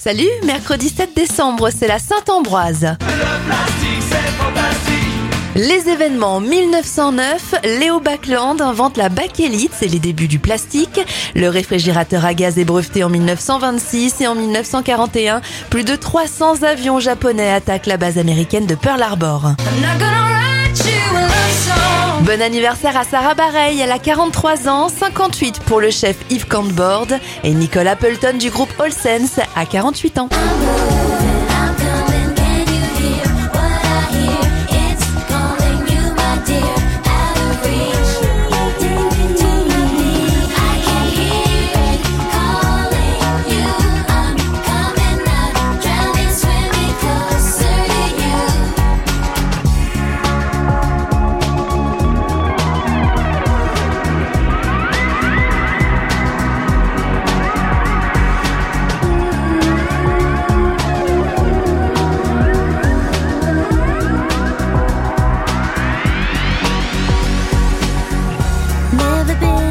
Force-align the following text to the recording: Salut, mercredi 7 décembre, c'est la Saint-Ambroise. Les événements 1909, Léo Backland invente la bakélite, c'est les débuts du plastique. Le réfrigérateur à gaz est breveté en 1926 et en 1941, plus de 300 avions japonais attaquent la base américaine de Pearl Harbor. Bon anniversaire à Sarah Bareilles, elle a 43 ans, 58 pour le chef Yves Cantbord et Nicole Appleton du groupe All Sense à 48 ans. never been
Salut, 0.00 0.30
mercredi 0.44 0.90
7 0.90 1.10
décembre, 1.16 1.70
c'est 1.76 1.88
la 1.88 1.98
Saint-Ambroise. 1.98 2.96
Les 5.56 5.88
événements 5.88 6.38
1909, 6.38 7.56
Léo 7.80 7.98
Backland 7.98 8.60
invente 8.60 8.96
la 8.96 9.08
bakélite, 9.08 9.72
c'est 9.76 9.88
les 9.88 9.98
débuts 9.98 10.28
du 10.28 10.38
plastique. 10.38 11.00
Le 11.34 11.48
réfrigérateur 11.48 12.24
à 12.24 12.32
gaz 12.34 12.60
est 12.60 12.64
breveté 12.64 13.02
en 13.02 13.08
1926 13.08 14.20
et 14.20 14.28
en 14.28 14.36
1941, 14.36 15.40
plus 15.68 15.82
de 15.82 15.96
300 15.96 16.62
avions 16.62 17.00
japonais 17.00 17.50
attaquent 17.50 17.86
la 17.86 17.96
base 17.96 18.18
américaine 18.18 18.66
de 18.66 18.76
Pearl 18.76 19.02
Harbor. 19.02 19.54
Bon 22.28 22.42
anniversaire 22.42 22.94
à 22.94 23.04
Sarah 23.04 23.32
Bareilles, 23.32 23.80
elle 23.80 23.90
a 23.90 23.98
43 23.98 24.68
ans, 24.68 24.90
58 24.90 25.60
pour 25.60 25.80
le 25.80 25.88
chef 25.88 26.14
Yves 26.28 26.46
Cantbord 26.46 27.06
et 27.42 27.54
Nicole 27.54 27.88
Appleton 27.88 28.36
du 28.36 28.50
groupe 28.50 28.68
All 28.78 28.92
Sense 28.92 29.40
à 29.56 29.64
48 29.64 30.18
ans. 30.18 30.28
never 69.18 69.34
been 69.40 69.67